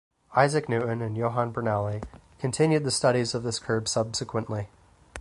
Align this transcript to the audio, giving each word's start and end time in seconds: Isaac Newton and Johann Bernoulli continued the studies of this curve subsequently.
Isaac 0.35 0.67
Newton 0.67 0.99
and 1.03 1.15
Johann 1.15 1.53
Bernoulli 1.53 2.01
continued 2.39 2.85
the 2.85 2.89
studies 2.89 3.35
of 3.35 3.43
this 3.43 3.59
curve 3.59 3.87
subsequently. 3.87 4.67